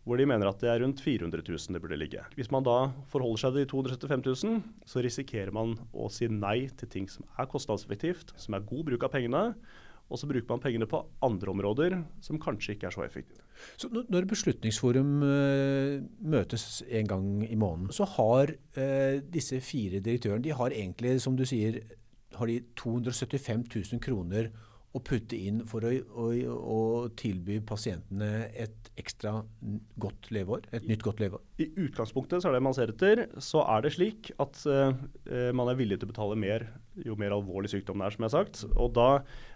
[0.04, 2.24] hvor de mener at det er rundt 400 000 det burde ligge.
[2.36, 6.68] Hvis man da forholder seg til de 275 000, så risikerer man å si nei
[6.80, 9.46] til ting som er kostnadseffektivt, som er god bruk av pengene.
[10.12, 13.40] Og så bruker man pengene på andre områder som kanskje ikke er så effektive.
[13.80, 20.44] Så Når Beslutningsforum uh, møtes en gang i måneden, så har uh, disse fire direktørene
[20.44, 21.80] de har egentlig, som du sier,
[22.36, 24.52] har de 275 000 kroner
[24.94, 26.80] å putte inn for å, å, å,
[27.18, 29.40] tilby pasientene et ekstra
[30.02, 30.68] godt leveår?
[30.78, 31.42] Et nytt godt leveår?
[31.64, 34.94] I utgangspunktet så er det man ser etter, så er det slik at uh,
[35.56, 36.70] man er villig til å betale mer
[37.02, 38.64] jo mer alvorlig sykdom det er, som jeg har sagt.
[38.78, 39.08] Og da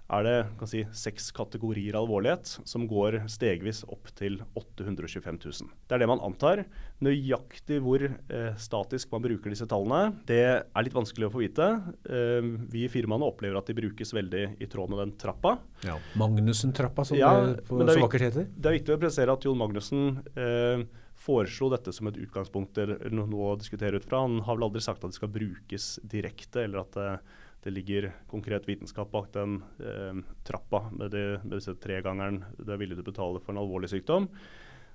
[0.07, 5.71] er det kan si, seks kategorier alvorlighet som går stegvis opp til 825 000.
[5.87, 6.63] Det er det man antar.
[7.03, 11.67] Nøyaktig hvor eh, statisk man bruker disse tallene, det er litt vanskelig å få vite.
[12.07, 15.57] Eh, vi i firmaene opplever at de brukes veldig i tråd med den trappa.
[15.85, 18.47] Ja, Magnussen-trappa, som ja, det på så vakkert heter.
[18.47, 23.11] Det er viktig å presisere at Jon Magnussen eh, foreslo dette som et utgangspunkt eller
[23.11, 24.23] noe å diskutere ut fra.
[24.23, 27.73] Han har vel aldri sagt at det skal brukes direkte, eller at det eh, det
[27.75, 32.95] ligger konkret vitenskap bak den eh, trappa med, de, med disse tregangeren du er villig
[32.95, 34.29] til å betale for en alvorlig sykdom.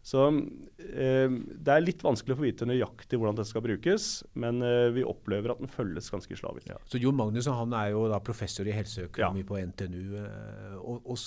[0.02, 4.64] Så eh, Det er litt vanskelig å få vite nøyaktig hvordan dette skal brukes, men
[4.66, 6.72] eh, vi opplever at den følges ganske slavisk.
[6.72, 6.80] Ja.
[6.90, 9.48] Så Jon Magnus han er jo da professor i helseøkonomi ja.
[9.52, 10.02] på NTNU.
[10.24, 11.20] Eh, og, og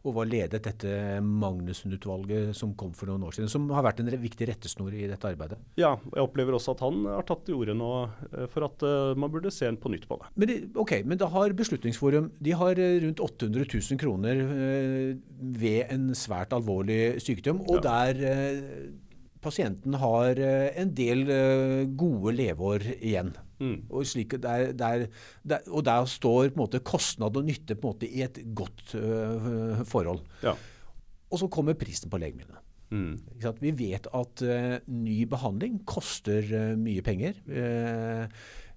[0.00, 0.92] og var ledet dette
[1.24, 5.28] Magnussen-utvalget som kom for noen år siden, som har vært en viktig rettesnor i dette
[5.28, 5.58] arbeidet.
[5.80, 7.90] Ja, jeg opplever også at han har tatt til orde nå
[8.30, 10.30] eh, for at uh, man burde se på nytt på det.
[10.34, 14.40] Men, det, ok, men da har Beslutningsforum de har eh, rundt 800 000 kroner
[15.60, 18.00] ved en svært alvorlig sykdom, og ja.
[18.16, 18.90] der
[19.44, 21.24] pasienten har en del
[21.98, 23.32] gode leveår igjen.
[23.60, 23.76] Mm.
[23.92, 25.06] Og, slik, der, der,
[25.44, 28.40] der, og, der, står på en måte kostnad og nytte på en måte i et
[28.56, 30.24] godt uh, forhold.
[30.42, 30.56] Ja.
[31.30, 32.64] Og så kommer prisen på legemidlene.
[32.90, 33.20] Mm.
[33.60, 37.36] Vi vet at uh, ny behandling koster uh, mye penger.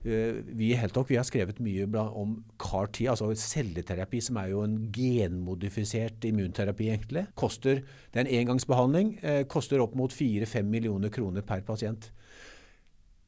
[0.04, 4.92] vi i Heltok vi har skrevet mye om CAR-T, altså celleterapi, som er jo en
[4.92, 6.90] genmodifisert immunterapi.
[6.90, 7.24] egentlig.
[7.36, 7.80] Koster,
[8.12, 9.16] det er en engangsbehandling.
[9.48, 12.12] koster opp mot 4-5 millioner kroner per pasient.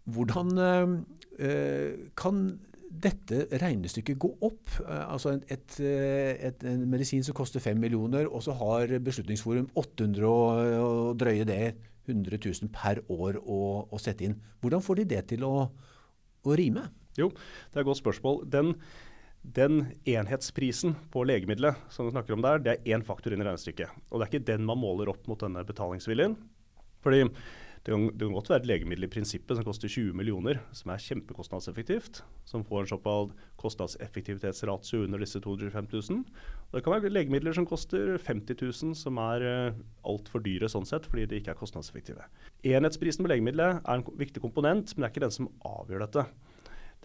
[0.03, 0.51] Hvordan
[2.15, 2.39] kan
[3.01, 4.69] dette regnestykket gå opp?
[4.83, 8.95] Eh, altså et, et, eh, et, en medisin som koster 5 millioner, og så har
[9.03, 14.37] Beslutningsforum 800 og, drøye det 100 000 per år å, å, sette inn.
[14.61, 15.55] Hvordan får de det til å,
[16.45, 16.87] å rime?
[17.17, 18.43] Jo, det er et godt spørsmål.
[18.51, 18.73] Den,
[19.41, 23.47] den enhetsprisen på legemiddelet som du snakker om der, det er én faktor inn i
[23.47, 23.95] regnestykket.
[24.11, 26.37] Og det er ikke den man måler opp mot denne betalingsviljen.
[27.05, 27.25] Fordi
[27.85, 30.89] det kan, det kan, godt være et legemiddel i prinsippet som koster 20 millioner, som
[30.89, 32.23] er kjempekostnadseffektivt.
[32.49, 36.23] Som får en såkalt kostnadseffektivitetsratio under disse 225 000.
[36.71, 40.89] Og det kan være legemidler som koster 50 000, som er uh, altfor dyre sånn
[40.89, 42.25] sett, fordi de ikke er kostnadseffektive.
[42.65, 46.27] Enhetsprisen på legemiddelet er en viktig komponent, men det er ikke den som avgjør dette.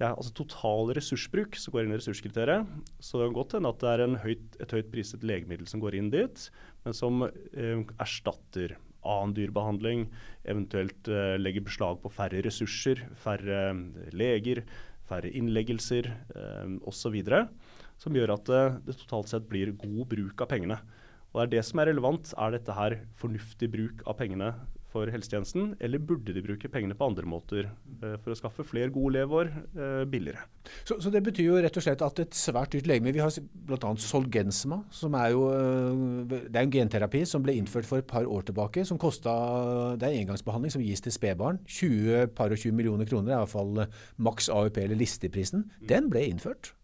[0.00, 2.76] Det er altså total ressursbruk som går inn i ressurskriteriet.
[3.04, 6.00] Så det kan godt hende at det er høyt, et høyt priset legemiddel som går
[6.00, 6.46] inn dit,
[6.86, 10.06] men som eh, erstatter annen dyrebehandling,
[10.44, 14.62] eventuelt uh, legge beslag på færre ressurser, færre uh, leger,
[15.08, 17.20] færre innleggelser uh, osv.
[18.00, 20.80] Som gjør at uh, det totalt sett blir god bruk av pengene.
[21.30, 22.34] Og det er det som er relevant.
[22.36, 24.54] Er dette her fornuftig bruk av pengene
[24.90, 28.92] for helsetjenesten, eller burde de bruke pengene på andre måter eh, for å skaffe flere
[28.94, 30.46] gode leveår eh, billigere?
[30.84, 33.32] Så, så, det betyr jo rett og slett at et svært dyrt legeme Vi har
[33.68, 33.92] bl.a.
[34.02, 38.26] Solgensma, som er jo eh, det er en genterapi som ble innført for et par
[38.26, 38.84] år tilbake.
[38.84, 39.30] som kostet,
[40.00, 41.62] Det er en engangsbehandling som gis til spedbarn.
[41.66, 43.86] 20 par og 20 millioner kroner er iallfall
[44.18, 45.70] maks AUP eller listeprisen.
[45.86, 46.74] Den ble innført.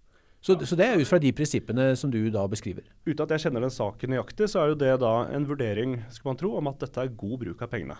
[0.46, 2.86] Så, så, det er ut fra de prinsippene som du da beskriver?
[3.02, 6.30] Uten at jeg kjenner den saken nøyaktig, så er jo det da en vurdering skal
[6.30, 7.96] man tro, om at dette er god bruk av pengene.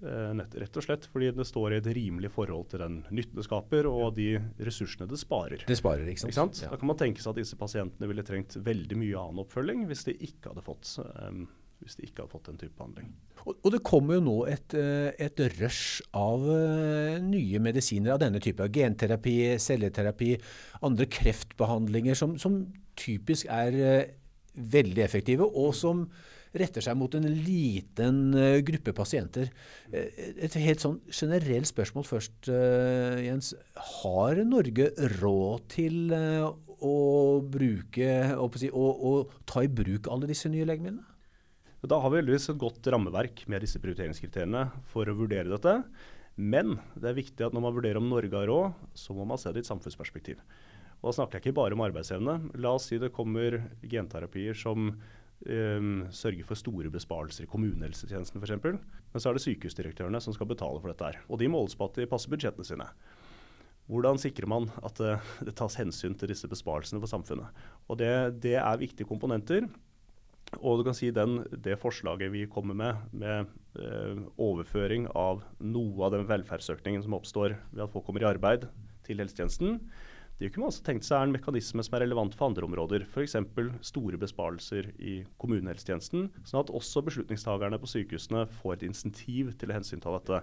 [0.00, 3.36] Eh, nett, rett og slett fordi det står i et rimelig forhold til den nytten
[3.36, 4.28] det skaper og de
[4.62, 5.66] ressursene det sparer.
[5.66, 6.30] Det sparer, ikke sant?
[6.30, 6.60] Ikke sant?
[6.62, 6.70] Ja.
[6.72, 10.06] Da kan man tenke seg at disse pasientene ville trengt veldig mye annen oppfølging hvis
[10.08, 10.94] de ikke hadde fått
[11.26, 11.42] um,
[11.80, 13.12] hvis de ikke hadde fått den type behandling.
[13.46, 18.20] Og, og det kommer jo nå et, eh, et rush av uh, nye medisiner av
[18.22, 18.66] denne type.
[18.74, 20.34] Genterapi, celleterapi,
[20.86, 22.62] andre kreftbehandlinger som, som
[23.00, 24.02] typisk er uh,
[24.60, 26.04] veldig effektive, og som
[26.50, 28.34] retter seg mot en liten
[28.66, 29.52] gruppe pasienter.
[29.94, 32.48] et helt sånn generelt spørsmål først,
[33.22, 33.52] Jens.
[34.00, 34.88] Har Norge
[35.20, 36.96] råd til å
[37.54, 39.12] bruke, å, å
[39.46, 41.09] ta i bruk alle disse nye legemidlene?
[41.80, 45.78] Da har vi heldigvis et godt rammeverk med disse prioriteringskriteriene for å vurdere dette.
[46.36, 49.40] Men det er viktig at når man vurderer om Norge har råd, så må man
[49.40, 50.42] se det i et samfunnsperspektiv.
[51.00, 52.36] Og Da snakker jeg ikke bare om arbeidsevne.
[52.60, 58.60] La oss si det kommer genterapier som um, sørger for store besparelser i kommunehelsetjenesten f.eks.
[58.60, 61.08] Men så er det sykehusdirektørene som skal betale for dette.
[61.08, 61.24] her.
[61.32, 62.90] Og de måles på at de passer budsjettene sine.
[63.90, 65.16] Hvordan sikrer man at det,
[65.48, 67.64] det tas hensyn til disse besparelsene for samfunnet?
[67.88, 68.12] Og det,
[68.44, 69.64] det er viktige komponenter.
[70.58, 73.46] Og du kan si den, Det forslaget vi kommer med, med
[73.78, 78.66] eh, overføring av noe av den velferdsøkningen som oppstår ved at folk kommer i arbeid
[79.06, 79.78] til helsetjenesten,
[80.40, 83.02] det kunne man også tenkt seg er en mekanisme som er relevant for andre områder.
[83.04, 83.34] F.eks.
[83.84, 89.76] store besparelser i kommunehelsetjenesten, sånn at også beslutningstagerne på sykehusene får et insentiv til å
[89.76, 90.40] hensynta dette.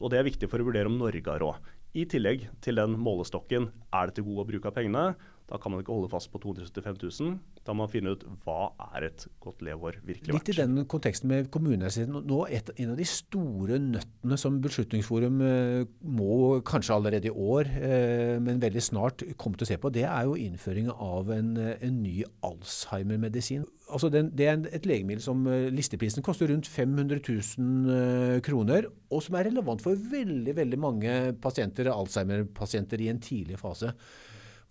[0.00, 1.68] Og Det er viktig for å vurdere om Norge har råd.
[1.94, 5.04] I tillegg til den målestokken er det til god bruk av pengene.
[5.44, 7.34] Da kan man ikke holde fast på 275 000.
[7.66, 10.38] Da må man finne ut hva er et godt leveår virkelig verdt.
[10.38, 12.24] Litt i den konteksten med kommunehelsetjenesten.
[12.30, 17.68] Nå et, En av de store nøttene som Beslutningsforum eh, må kanskje allerede i år,
[17.76, 21.54] eh, men veldig snart komme til å se på, det er jo innføringen av en,
[21.60, 23.68] en ny Alzheimer-medisin.
[23.92, 29.26] Altså den, det er et legemiddel som eh, listeprisen koster rundt 500 000 kroner, og
[29.28, 33.92] som er relevant for veldig, veldig mange pasienter, Alzheimer-pasienter i en tidlig fase.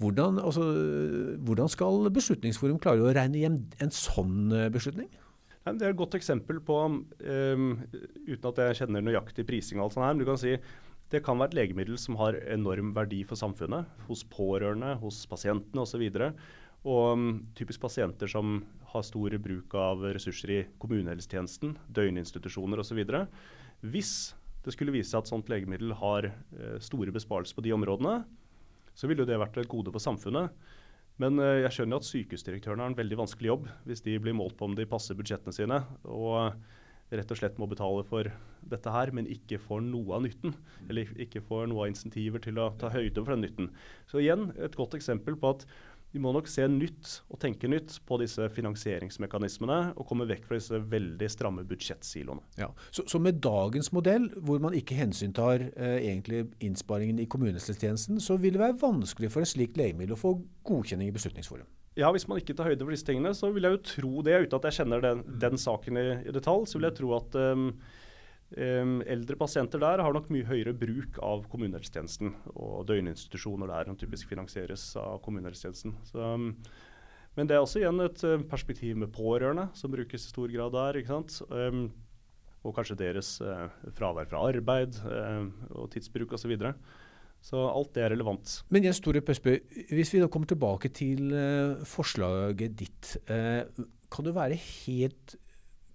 [0.01, 0.63] Hvordan, altså,
[1.45, 5.11] hvordan skal Beslutningsforum klare å regne hjem en sånn eh, beslutning?
[5.63, 7.67] Det er et godt eksempel på, um,
[8.27, 10.57] uten at jeg kjenner nøyaktig prising og alt sånt her, men du kan si
[11.13, 15.85] det kan være et legemiddel som har enorm verdi for samfunnet, hos pårørende, hos pasientene
[15.85, 16.03] osv.
[16.09, 16.41] Og,
[16.89, 18.57] og um, typisk pasienter som
[18.91, 22.99] har stor bruk av ressurser i kommunehelsetjenesten, døgninstitusjoner osv.
[23.85, 24.33] Hvis
[24.65, 28.23] det skulle vise seg at sånt legemiddel har uh, store besparelser på de områdene,
[28.93, 30.53] så ville jo det vært et gode for samfunnet.
[31.21, 34.57] Men uh, jeg skjønner at sykehusdirektørene har en veldig vanskelig jobb hvis de blir målt
[34.57, 35.81] på om de passer budsjettene sine.
[36.09, 36.55] Og
[37.13, 38.29] rett og slett må betale for
[38.71, 40.55] dette her, men ikke får noe av nytten.
[40.89, 43.69] Eller ikke får noe av insentiver til å ta høyde for den nytten.
[44.09, 45.67] Så igjen et godt eksempel på at
[46.13, 50.59] vi må nok se nytt og tenke nytt på disse finansieringsmekanismene og komme vekk fra
[50.59, 52.43] disse veldig stramme budsjettsiloene.
[52.59, 52.69] Ja.
[52.93, 58.37] Så, så, med dagens modell, hvor man ikke hensyntar eh, egentlig innsparingen i kommunehelsetjenesten, så
[58.37, 60.35] vil det være vanskelig for et slikt legemiddel å få
[60.69, 61.65] godkjenning i Beslutningsforum?
[61.97, 64.39] Ja, Hvis man ikke tar høyde for disse tingene, så vil jeg jo tro det.
[64.45, 67.37] Uten at jeg kjenner den, den saken i, i, detalj, så vil jeg tro at
[67.37, 67.75] um, Um,
[68.53, 74.29] eldre pasienter der har nok mye høyere bruk av kommunehelsetjenesten og døgninstitusjoner der som typisk
[74.29, 75.95] finansieres av kommunehelsetjenesten.
[76.05, 76.33] Så,
[77.33, 80.75] men det er også igjen et uh, perspektiv med pårørende, som brukes i stor grad
[80.75, 80.99] der.
[80.99, 81.39] ikke sant?
[82.63, 83.65] Og kanskje deres uh,
[83.97, 84.99] fravær fra arbeid
[85.73, 86.45] og tidsbruk osv.
[86.45, 86.75] Så, videre.
[87.41, 88.59] så alt det er relevant.
[88.69, 89.57] Men Jens Tore Pøsbø,
[89.89, 91.33] hvis vi da kommer tilbake til
[91.89, 93.17] forslaget ditt.
[93.25, 95.35] kan du være helt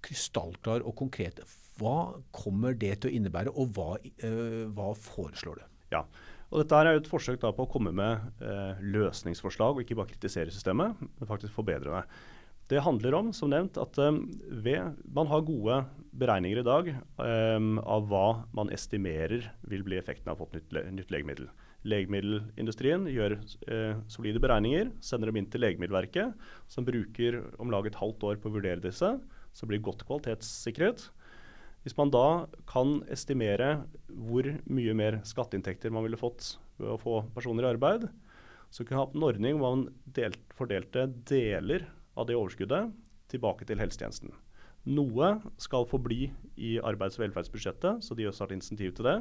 [0.03, 1.40] krystallklar og konkret?
[1.79, 1.99] Hva
[2.35, 3.93] kommer det til å innebære, og hva,
[4.25, 5.69] uh, hva foreslår du?
[5.95, 6.05] Ja,
[6.49, 10.12] og Dette er jo et forsøk på å komme med uh, løsningsforslag, og ikke bare
[10.14, 12.25] kritisere systemet, men faktisk forbedre det.
[12.69, 14.27] Det handler om som nevnt, at um,
[14.64, 15.79] ved, man har gode
[16.21, 20.75] beregninger i dag um, av hva man estimerer vil bli effekten av å få et
[20.75, 21.49] nytt, nytt legemiddel.
[21.88, 26.37] Legemiddelindustrien gjør uh, solide beregninger, sender dem inn til Legemiddelverket,
[26.69, 29.14] som bruker om lag et halvt år på å vurdere disse.
[29.57, 31.09] Så blir godt kvalitetssikret.
[31.88, 37.14] Hvis man da kan estimere hvor mye mer skatteinntekter man ville fått ved å få
[37.33, 38.03] personer i arbeid,
[38.68, 39.85] så kunne man hatt en ordning hvor man
[40.18, 42.90] delt, fordelte deler av det overskuddet
[43.33, 44.35] tilbake til helsetjenesten.
[44.98, 46.27] Noe skal forbli
[46.61, 49.16] i arbeids- og velferdsbudsjettet, så de også har et insentiv til det.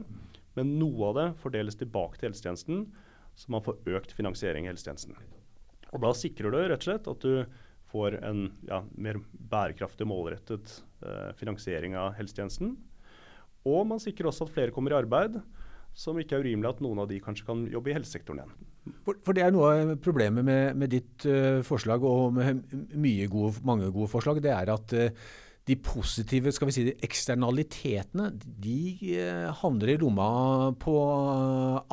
[0.59, 2.83] Men noe av det fordeles tilbake til helsetjenesten,
[3.39, 5.15] så man får økt finansiering i helsetjenesten.
[5.93, 7.63] Og Da sikrer du rett og slett at du
[7.95, 10.81] får en ja, mer bærekraftig, målrettet
[11.37, 12.71] finansiering av helsetjenesten.
[13.67, 15.39] Og man sikrer også at flere kommer i arbeid,
[15.97, 18.53] som ikke er urimelig at noen av de kanskje kan jobbe i helsesektoren igjen.
[19.03, 22.61] For, for det er noe av problemet med, med ditt uh, forslag, og med
[22.93, 25.31] mye gode, mange gode forslag, det er at uh,
[25.67, 28.79] de positive skal vi si, de eksternalitetene de
[29.19, 30.29] uh, havner i lomma
[30.79, 30.95] på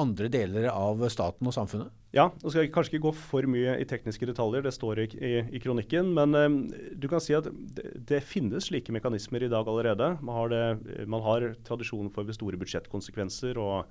[0.00, 1.92] andre deler av staten og samfunnet?
[2.14, 5.06] Ja, nå skal jeg kanskje ikke gå for mye i tekniske detaljer, det står i,
[5.18, 6.12] i, i kronikken.
[6.14, 6.58] Men um,
[6.94, 10.12] du kan si at det, det, finnes slike mekanismer i dag allerede.
[10.22, 13.82] Man har, det, man har tradisjon for store budsjettkonsekvenser uh,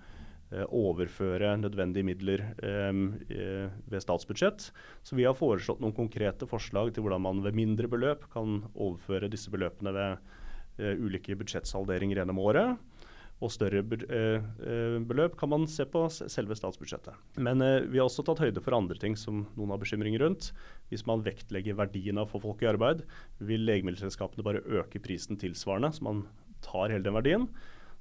[0.70, 4.70] overføre nødvendige midler um, uh, ved statsbudsjett.
[5.04, 9.32] Så vi har foreslått noen konkrete forslag til hvordan man ved mindre beløp kan overføre
[9.34, 10.34] disse beløpene ved
[10.80, 12.78] uh, ulike budsjettsalderinger gjennom året
[13.44, 17.18] og større eh, eh, beløp kan man se på selve statsbudsjettet.
[17.44, 20.52] Men eh, vi har også tatt høyde for andre ting som noen har bekymringer rundt.
[20.92, 23.04] Hvis man vektlegger verdien av å få folk i arbeid,
[23.44, 26.26] vil legemiddelselskapene bare øke prisen tilsvarende, så man
[26.64, 27.50] tar hele den verdien.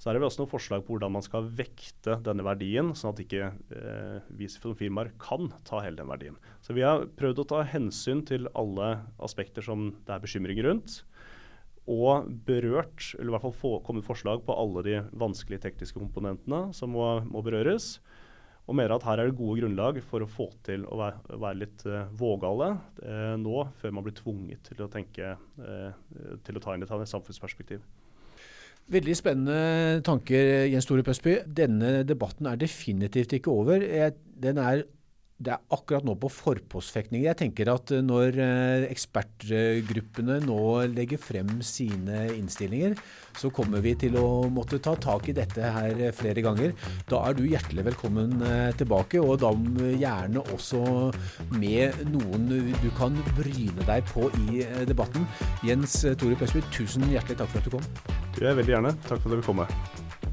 [0.03, 3.13] Så er har vi også noen forslag på hvordan man skal vekte denne verdien, sånn
[3.13, 6.41] at ikke eh, vi som firmaer kan ta hele den verdien.
[6.59, 11.05] Så vi har prøvd å ta hensyn til alle aspekter som det er bekymring rundt
[11.87, 16.65] og berørt, eller i hvert fall få, kommet forslag på alle de vanskelige tekniske komponentene
[16.75, 17.97] som må, må, berøres.
[18.67, 21.63] Og mener at her er det gode grunnlag for å få til å være, være
[21.63, 22.75] litt uh, vågale
[23.07, 25.91] uh, nå, før man blir tvunget til å tenke uh,
[26.43, 27.87] til å ta inn et samfunnsperspektiv.
[28.91, 31.37] Veldig spennende tanker, Jens Tore Pøsby.
[31.47, 33.85] Denne debatten er definitivt ikke over.
[34.43, 34.83] Den er
[35.43, 37.25] det er akkurat nå på forpostfekting.
[37.25, 40.61] Jeg tenker at eh, når eh, ekspertgruppene nå
[40.93, 42.95] legger frem sine innstillinger,
[43.39, 46.77] så kommer vi til å måtte ta tak i dette her flere ganger.
[47.11, 49.53] Da er du hjertelig velkommen eh, tilbake, og da
[49.99, 50.85] gjerne også
[51.57, 52.49] med noen
[52.83, 55.27] du kan bryne deg på i debatten.
[55.67, 58.19] Jens Tore Pøsby, tusen hjertelig takk for at du kom.
[58.39, 58.97] Du er veldig gjerne.
[59.09, 60.32] Takk for at du ville komme.